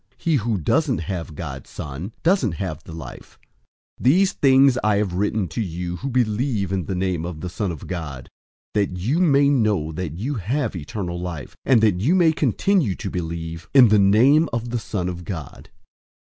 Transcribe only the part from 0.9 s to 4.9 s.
have God's Son doesn't have the life. 005:013 These things